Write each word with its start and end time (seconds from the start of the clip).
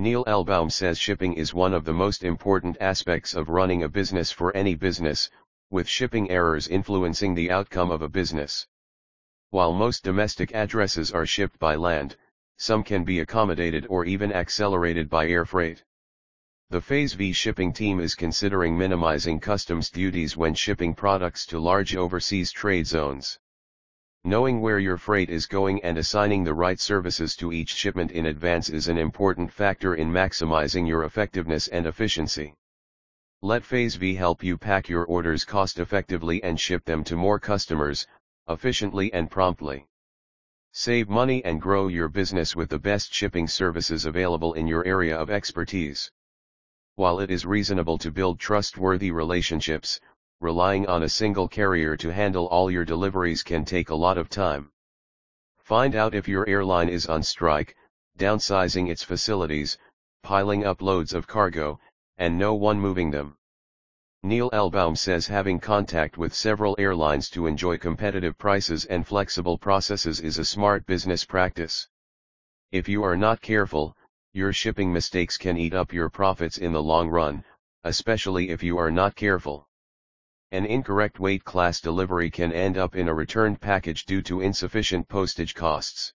Neal 0.00 0.24
Elbaum 0.26 0.70
says 0.70 0.96
shipping 0.96 1.34
is 1.34 1.52
one 1.52 1.74
of 1.74 1.84
the 1.84 1.92
most 1.92 2.22
important 2.22 2.76
aspects 2.80 3.34
of 3.34 3.48
running 3.48 3.82
a 3.82 3.88
business 3.88 4.30
for 4.30 4.56
any 4.56 4.76
business, 4.76 5.28
with 5.70 5.88
shipping 5.88 6.30
errors 6.30 6.68
influencing 6.68 7.34
the 7.34 7.50
outcome 7.50 7.90
of 7.90 8.00
a 8.00 8.08
business. 8.08 8.68
While 9.50 9.72
most 9.72 10.04
domestic 10.04 10.54
addresses 10.54 11.10
are 11.10 11.26
shipped 11.26 11.58
by 11.58 11.74
land, 11.74 12.16
some 12.58 12.84
can 12.84 13.02
be 13.02 13.18
accommodated 13.18 13.88
or 13.90 14.04
even 14.04 14.32
accelerated 14.32 15.10
by 15.10 15.26
air 15.26 15.44
freight. 15.44 15.82
The 16.70 16.80
Phase 16.80 17.14
V 17.14 17.32
shipping 17.32 17.72
team 17.72 17.98
is 17.98 18.14
considering 18.14 18.78
minimizing 18.78 19.40
customs 19.40 19.90
duties 19.90 20.36
when 20.36 20.54
shipping 20.54 20.94
products 20.94 21.44
to 21.46 21.58
large 21.58 21.96
overseas 21.96 22.52
trade 22.52 22.86
zones. 22.86 23.40
Knowing 24.28 24.60
where 24.60 24.78
your 24.78 24.98
freight 24.98 25.30
is 25.30 25.46
going 25.46 25.82
and 25.82 25.96
assigning 25.96 26.44
the 26.44 26.52
right 26.52 26.78
services 26.78 27.34
to 27.34 27.50
each 27.50 27.74
shipment 27.74 28.10
in 28.10 28.26
advance 28.26 28.68
is 28.68 28.86
an 28.86 28.98
important 28.98 29.50
factor 29.50 29.94
in 29.94 30.12
maximizing 30.12 30.86
your 30.86 31.04
effectiveness 31.04 31.66
and 31.68 31.86
efficiency. 31.86 32.52
Let 33.40 33.64
Phase 33.64 33.94
V 33.94 34.14
help 34.14 34.44
you 34.44 34.58
pack 34.58 34.86
your 34.86 35.06
orders 35.06 35.46
cost 35.46 35.78
effectively 35.78 36.42
and 36.42 36.60
ship 36.60 36.84
them 36.84 37.04
to 37.04 37.16
more 37.16 37.38
customers, 37.38 38.06
efficiently 38.50 39.10
and 39.14 39.30
promptly. 39.30 39.86
Save 40.72 41.08
money 41.08 41.42
and 41.46 41.58
grow 41.58 41.88
your 41.88 42.10
business 42.10 42.54
with 42.54 42.68
the 42.68 42.78
best 42.78 43.14
shipping 43.14 43.48
services 43.48 44.04
available 44.04 44.52
in 44.52 44.66
your 44.66 44.84
area 44.84 45.16
of 45.16 45.30
expertise. 45.30 46.10
While 46.96 47.20
it 47.20 47.30
is 47.30 47.46
reasonable 47.46 47.96
to 47.96 48.10
build 48.10 48.38
trustworthy 48.38 49.10
relationships, 49.10 50.00
relying 50.40 50.86
on 50.86 51.02
a 51.02 51.08
single 51.08 51.48
carrier 51.48 51.96
to 51.96 52.12
handle 52.12 52.46
all 52.46 52.70
your 52.70 52.84
deliveries 52.84 53.42
can 53.42 53.64
take 53.64 53.90
a 53.90 53.94
lot 53.94 54.16
of 54.16 54.28
time. 54.28 54.70
Find 55.58 55.94
out 55.94 56.14
if 56.14 56.28
your 56.28 56.48
airline 56.48 56.88
is 56.88 57.06
on 57.06 57.22
strike, 57.22 57.76
downsizing 58.18 58.88
its 58.88 59.02
facilities, 59.02 59.78
piling 60.22 60.64
up 60.64 60.82
loads 60.82 61.12
of 61.12 61.26
cargo, 61.26 61.78
and 62.16 62.38
no 62.38 62.54
one 62.54 62.80
moving 62.80 63.10
them. 63.10 63.36
Neal 64.24 64.50
Elbaum 64.50 64.96
says 64.98 65.28
having 65.28 65.60
contact 65.60 66.18
with 66.18 66.34
several 66.34 66.74
airlines 66.78 67.30
to 67.30 67.46
enjoy 67.46 67.78
competitive 67.78 68.36
prices 68.36 68.84
and 68.86 69.06
flexible 69.06 69.56
processes 69.56 70.20
is 70.20 70.38
a 70.38 70.44
smart 70.44 70.84
business 70.86 71.24
practice. 71.24 71.86
If 72.72 72.88
you 72.88 73.04
are 73.04 73.16
not 73.16 73.40
careful, 73.40 73.96
your 74.32 74.52
shipping 74.52 74.92
mistakes 74.92 75.36
can 75.36 75.56
eat 75.56 75.72
up 75.72 75.92
your 75.92 76.10
profits 76.10 76.58
in 76.58 76.72
the 76.72 76.82
long 76.82 77.08
run, 77.08 77.44
especially 77.84 78.50
if 78.50 78.62
you 78.62 78.76
are 78.76 78.90
not 78.90 79.14
careful. 79.14 79.67
An 80.50 80.64
incorrect 80.64 81.20
weight 81.20 81.44
class 81.44 81.78
delivery 81.78 82.30
can 82.30 82.54
end 82.54 82.78
up 82.78 82.96
in 82.96 83.06
a 83.06 83.12
returned 83.12 83.60
package 83.60 84.06
due 84.06 84.22
to 84.22 84.40
insufficient 84.40 85.06
postage 85.06 85.54
costs. 85.54 86.14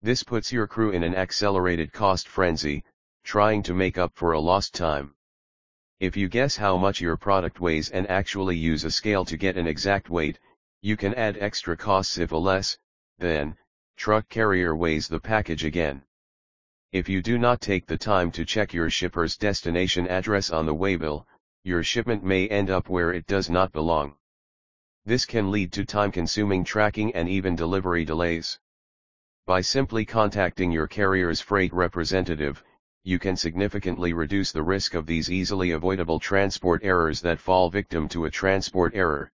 This 0.00 0.22
puts 0.22 0.50
your 0.50 0.66
crew 0.66 0.90
in 0.90 1.02
an 1.02 1.14
accelerated 1.14 1.92
cost 1.92 2.28
frenzy, 2.28 2.82
trying 3.24 3.62
to 3.64 3.74
make 3.74 3.98
up 3.98 4.14
for 4.14 4.32
a 4.32 4.40
lost 4.40 4.74
time. 4.74 5.14
If 6.00 6.16
you 6.16 6.28
guess 6.28 6.56
how 6.56 6.78
much 6.78 7.02
your 7.02 7.18
product 7.18 7.60
weighs 7.60 7.90
and 7.90 8.08
actually 8.08 8.56
use 8.56 8.84
a 8.84 8.90
scale 8.90 9.26
to 9.26 9.36
get 9.36 9.58
an 9.58 9.66
exact 9.66 10.08
weight, 10.08 10.38
you 10.80 10.96
can 10.96 11.12
add 11.14 11.36
extra 11.36 11.76
costs 11.76 12.16
if 12.16 12.32
a 12.32 12.36
less, 12.36 12.78
than, 13.18 13.56
truck 13.96 14.28
carrier 14.30 14.74
weighs 14.74 15.08
the 15.08 15.20
package 15.20 15.64
again. 15.64 16.02
If 16.90 17.06
you 17.06 17.20
do 17.20 17.36
not 17.36 17.60
take 17.60 17.86
the 17.86 17.98
time 17.98 18.30
to 18.32 18.46
check 18.46 18.72
your 18.72 18.88
shipper's 18.88 19.36
destination 19.36 20.08
address 20.08 20.50
on 20.50 20.64
the 20.64 20.74
waybill, 20.74 21.26
your 21.64 21.84
shipment 21.84 22.24
may 22.24 22.48
end 22.48 22.70
up 22.70 22.88
where 22.88 23.12
it 23.12 23.26
does 23.26 23.48
not 23.48 23.70
belong. 23.70 24.16
This 25.04 25.24
can 25.24 25.52
lead 25.52 25.72
to 25.72 25.84
time-consuming 25.84 26.64
tracking 26.64 27.14
and 27.14 27.28
even 27.28 27.54
delivery 27.54 28.04
delays. 28.04 28.58
By 29.46 29.60
simply 29.60 30.04
contacting 30.04 30.72
your 30.72 30.88
carrier's 30.88 31.40
freight 31.40 31.72
representative, 31.72 32.64
you 33.04 33.18
can 33.18 33.36
significantly 33.36 34.12
reduce 34.12 34.50
the 34.50 34.62
risk 34.62 34.94
of 34.94 35.06
these 35.06 35.30
easily 35.30 35.70
avoidable 35.70 36.18
transport 36.18 36.82
errors 36.82 37.20
that 37.20 37.40
fall 37.40 37.70
victim 37.70 38.08
to 38.08 38.24
a 38.24 38.30
transport 38.30 38.94
error. 38.94 39.30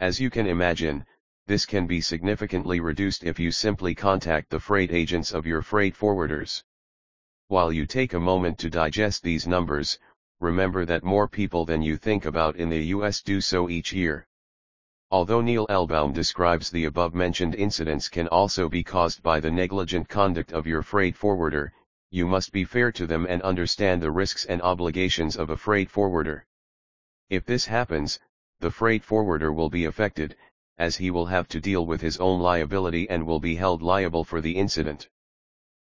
As 0.00 0.20
you 0.20 0.30
can 0.30 0.46
imagine, 0.46 1.06
this 1.46 1.64
can 1.64 1.86
be 1.86 2.00
significantly 2.00 2.80
reduced 2.80 3.22
if 3.22 3.38
you 3.38 3.52
simply 3.52 3.94
contact 3.94 4.50
the 4.50 4.58
freight 4.58 4.90
agents 4.90 5.32
of 5.32 5.46
your 5.46 5.62
freight 5.62 5.96
forwarders. 5.96 6.64
While 7.48 7.72
you 7.72 7.86
take 7.86 8.14
a 8.14 8.20
moment 8.20 8.58
to 8.58 8.70
digest 8.70 9.22
these 9.22 9.46
numbers, 9.46 9.98
remember 10.40 10.84
that 10.84 11.02
more 11.02 11.26
people 11.26 11.64
than 11.64 11.82
you 11.82 11.96
think 11.96 12.24
about 12.26 12.56
in 12.56 12.68
the 12.68 12.84
US 12.86 13.22
do 13.22 13.40
so 13.40 13.68
each 13.68 13.92
year. 13.92 14.26
Although 15.10 15.40
Neal 15.40 15.66
Elbaum 15.68 16.12
describes 16.12 16.68
the 16.68 16.84
above-mentioned 16.84 17.54
incidents 17.54 18.08
can 18.08 18.28
also 18.28 18.68
be 18.68 18.82
caused 18.82 19.22
by 19.22 19.40
the 19.40 19.50
negligent 19.50 20.08
conduct 20.08 20.52
of 20.52 20.66
your 20.66 20.82
freight 20.82 21.16
forwarder, 21.16 21.72
you 22.10 22.26
must 22.26 22.52
be 22.52 22.64
fair 22.64 22.92
to 22.92 23.06
them 23.06 23.26
and 23.28 23.40
understand 23.42 24.02
the 24.02 24.10
risks 24.10 24.44
and 24.44 24.60
obligations 24.62 25.36
of 25.36 25.50
a 25.50 25.56
freight 25.56 25.90
forwarder. 25.90 26.46
If 27.30 27.44
this 27.44 27.66
happens, 27.66 28.18
the 28.60 28.70
freight 28.70 29.04
forwarder 29.04 29.52
will 29.52 29.70
be 29.70 29.84
affected, 29.84 30.36
as 30.78 30.96
he 30.96 31.10
will 31.10 31.26
have 31.26 31.48
to 31.48 31.60
deal 31.60 31.86
with 31.86 32.00
his 32.00 32.18
own 32.18 32.40
liability 32.40 33.08
and 33.08 33.26
will 33.26 33.40
be 33.40 33.56
held 33.56 33.82
liable 33.82 34.24
for 34.24 34.40
the 34.40 34.56
incident. 34.56 35.08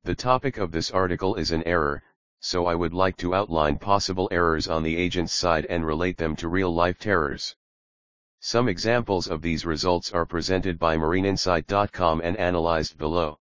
The 0.04 0.16
topic 0.16 0.58
of 0.58 0.72
this 0.72 0.92
article 0.92 1.36
is 1.36 1.52
an 1.52 1.64
error, 1.64 2.04
so 2.46 2.66
I 2.66 2.76
would 2.76 2.94
like 2.94 3.16
to 3.18 3.34
outline 3.34 3.78
possible 3.78 4.28
errors 4.30 4.68
on 4.68 4.84
the 4.84 4.98
agent's 4.98 5.32
side 5.32 5.66
and 5.70 5.86
relate 5.86 6.18
them 6.18 6.36
to 6.36 6.50
real-life 6.50 7.00
terrors. 7.00 7.56
Some 8.42 8.68
examples 8.68 9.30
of 9.30 9.42
these 9.42 9.66
results 9.66 10.12
are 10.12 10.26
presented 10.26 10.78
by 10.78 10.98
MarineInsight.com 10.98 12.20
and 12.20 12.36
analyzed 12.36 12.98
below. 12.98 13.40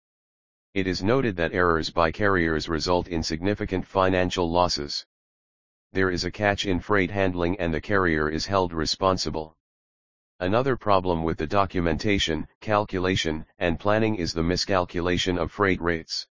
It 0.73 0.88
is 0.88 1.03
noted 1.03 1.35
that 1.35 1.51
errors 1.51 1.89
by 1.89 2.09
carriers 2.09 2.69
result 2.69 3.09
in 3.09 3.22
significant 3.22 3.85
financial 3.85 4.50
losses. 4.50 5.05
There 5.91 6.09
is 6.09 6.23
a 6.23 6.31
catch 6.31 6.66
in 6.66 6.79
freight 6.79 7.11
handling 7.11 7.59
and 7.59 7.73
the 7.73 7.81
carrier 7.81 8.29
is 8.29 8.45
held 8.45 8.72
responsible. 8.72 9.57
Another 10.39 10.78
problem 10.78 11.23
with 11.23 11.38
the 11.38 11.47
documentation, 11.47 12.47
calculation, 12.61 13.45
and 13.59 13.78
planning 13.78 14.16
is 14.16 14.31
the 14.31 14.44
miscalculation 14.44 15.38
of 15.38 15.51
freight 15.51 15.81
rates. 15.81 16.28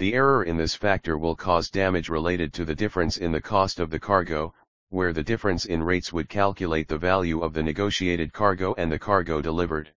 The 0.00 0.14
error 0.14 0.42
in 0.44 0.56
this 0.56 0.74
factor 0.74 1.18
will 1.18 1.36
cause 1.36 1.68
damage 1.68 2.08
related 2.08 2.54
to 2.54 2.64
the 2.64 2.74
difference 2.74 3.18
in 3.18 3.32
the 3.32 3.40
cost 3.42 3.78
of 3.78 3.90
the 3.90 4.00
cargo, 4.00 4.54
where 4.88 5.12
the 5.12 5.22
difference 5.22 5.66
in 5.66 5.82
rates 5.82 6.10
would 6.10 6.30
calculate 6.30 6.88
the 6.88 6.96
value 6.96 7.42
of 7.42 7.52
the 7.52 7.62
negotiated 7.62 8.32
cargo 8.32 8.74
and 8.78 8.90
the 8.90 8.98
cargo 8.98 9.42
delivered. 9.42 9.92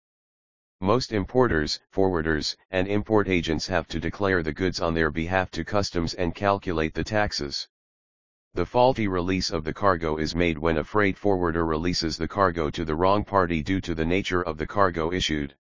Most 0.80 1.14
importers, 1.14 1.80
forwarders, 1.94 2.56
and 2.72 2.88
import 2.88 3.28
agents 3.28 3.68
have 3.68 3.88
to 3.90 4.00
declare 4.00 4.42
the 4.42 4.52
goods 4.52 4.82
on 4.82 4.96
their 4.96 5.12
behalf 5.12 5.52
to 5.52 5.64
customs 5.64 6.16
and 6.16 6.34
calculate 6.34 6.96
the 6.96 7.04
taxes. 7.04 7.68
The 8.56 8.66
faulty 8.66 9.08
release 9.08 9.52
of 9.52 9.64
the 9.64 9.72
cargo 9.72 10.18
is 10.18 10.34
made 10.34 10.58
when 10.58 10.78
a 10.78 10.84
freight 10.84 11.16
forwarder 11.16 11.64
releases 11.64 12.18
the 12.18 12.28
cargo 12.28 12.72
to 12.72 12.84
the 12.84 12.96
wrong 12.96 13.24
party 13.24 13.62
due 13.62 13.82
to 13.82 13.94
the 13.94 14.06
nature 14.06 14.42
of 14.42 14.58
the 14.58 14.66
cargo 14.66 15.12
issued. 15.12 15.56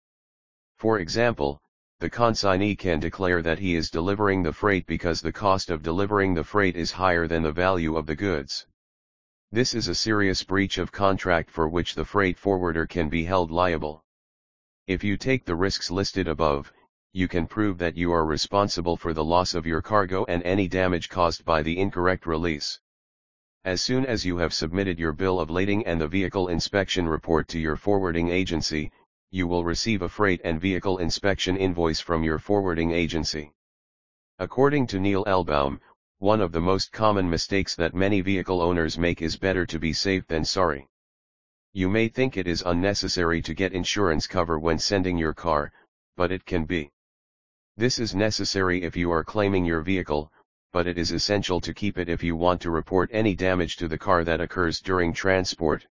For 0.77 0.99
example, 0.99 1.63
the 1.99 2.11
consignee 2.11 2.77
can 2.77 3.01
declare 3.01 3.41
that 3.41 3.59
he 3.59 3.75
is 3.75 3.89
delivering 3.89 4.43
the 4.43 4.53
freight 4.53 4.87
because 4.87 5.23
the 5.23 5.33
cost 5.33 5.71
of 5.71 5.83
delivering 5.83 6.35
the 6.35 6.45
freight 6.45 6.77
is 6.77 6.93
higher 6.93 7.27
than 7.27 7.43
the 7.43 7.51
value 7.51 7.97
of 7.97 8.05
the 8.05 8.15
goods. 8.15 8.67
This 9.51 9.73
is 9.73 9.89
a 9.89 9.95
serious 9.95 10.43
breach 10.43 10.77
of 10.77 10.93
contract 10.93 11.51
for 11.51 11.71
which 11.71 11.95
the 11.95 12.05
freight 12.05 12.37
forwarder 12.37 12.87
can 12.87 13.09
be 13.09 13.25
held 13.25 13.51
liable. 13.51 14.05
If 14.87 15.03
you 15.03 15.17
take 15.17 15.47
the 15.47 15.57
risks 15.57 15.91
listed 15.91 16.29
above, 16.29 16.71
you 17.15 17.29
can 17.29 17.47
prove 17.47 17.79
that 17.79 17.97
you 17.97 18.13
are 18.13 18.27
responsible 18.27 18.99
for 18.99 19.15
the 19.15 19.25
loss 19.25 19.55
of 19.55 19.67
your 19.67 19.81
cargo 19.81 20.27
and 20.27 20.43
any 20.43 20.69
damage 20.69 21.09
caused 21.09 21.47
by 21.47 21.63
the 21.63 21.79
incorrect 21.79 22.27
release. 22.27 22.79
As 23.65 23.81
soon 23.81 24.05
as 24.05 24.27
you 24.27 24.37
have 24.37 24.53
submitted 24.53 24.99
your 24.99 25.15
bill 25.15 25.41
of 25.41 25.49
lading 25.49 25.87
and 25.87 25.99
the 25.99 26.09
vehicle 26.09 26.49
inspection 26.49 27.09
report 27.09 27.49
to 27.49 27.59
your 27.59 27.77
forwarding 27.77 28.29
agency, 28.29 28.93
you 29.31 29.47
will 29.47 29.65
receive 29.65 30.03
a 30.03 30.09
freight 30.09 30.41
and 30.45 30.61
vehicle 30.61 30.99
inspection 30.99 31.57
invoice 31.57 32.01
from 32.01 32.23
your 32.23 32.39
forwarding 32.39 32.93
agency. 32.93 33.53
According 34.39 34.87
to 34.89 35.01
Neal 35.01 35.25
Elbaum, 35.25 35.81
one 36.19 36.41
of 36.41 36.53
the 36.53 36.61
most 36.61 36.93
common 36.93 37.29
mistakes 37.29 37.75
that 37.75 37.95
many 37.95 38.21
vehicle 38.21 38.63
owners 38.63 38.99
make 38.99 39.21
is 39.21 39.37
better 39.37 39.67
to 39.67 39.79
be 39.79 39.93
safe 39.93 40.27
than 40.27 40.45
sorry. 40.45 40.89
You 41.73 41.91
may 41.91 42.09
think 42.09 42.37
it 42.37 42.47
is 42.47 42.63
unnecessary 42.65 43.43
to 43.43 43.53
get 43.53 43.73
insurance 43.73 44.27
cover 44.27 44.59
when 44.59 44.79
sending 44.79 45.19
your 45.19 45.35
car, 45.35 45.73
but 46.17 46.33
it 46.33 46.47
can 46.47 46.65
be. 46.65 46.91
This 47.77 47.99
is 47.99 48.15
necessary 48.15 48.83
if 48.83 48.97
you 48.97 49.11
are 49.11 49.25
claiming 49.25 49.67
your 49.67 49.83
vehicle, 49.83 50.33
but 50.73 50.87
it 50.87 50.97
is 50.97 51.13
essential 51.13 51.61
to 51.61 51.75
keep 51.75 51.99
it 51.99 52.09
if 52.09 52.23
you 52.23 52.37
want 52.37 52.61
to 52.63 52.71
report 52.71 53.11
any 53.13 53.35
damage 53.35 53.77
to 53.77 53.89
the 53.89 53.99
car 53.99 54.25
that 54.25 54.41
occurs 54.41 54.81
during 54.81 55.13
transport. 55.13 55.87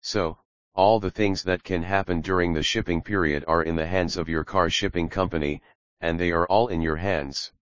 So, 0.00 0.38
all 0.76 0.98
the 0.98 1.10
things 1.10 1.44
that 1.44 1.62
can 1.62 1.82
happen 1.82 2.20
during 2.20 2.52
the 2.52 2.62
shipping 2.62 3.00
period 3.00 3.44
are 3.46 3.62
in 3.62 3.76
the 3.76 3.86
hands 3.86 4.16
of 4.16 4.28
your 4.28 4.42
car 4.42 4.68
shipping 4.68 5.08
company, 5.08 5.62
and 6.00 6.18
they 6.18 6.32
are 6.32 6.46
all 6.46 6.66
in 6.66 6.80
your 6.80 6.96
hands. 6.96 7.52